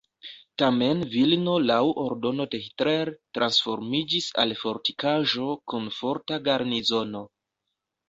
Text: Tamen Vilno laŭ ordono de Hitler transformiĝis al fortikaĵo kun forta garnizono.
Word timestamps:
Tamen 0.61 1.03
Vilno 1.15 1.57
laŭ 1.65 1.77
ordono 2.05 2.47
de 2.55 2.61
Hitler 2.65 3.13
transformiĝis 3.41 4.33
al 4.47 4.59
fortikaĵo 4.65 5.49
kun 5.75 5.89
forta 6.03 6.45
garnizono. 6.53 7.27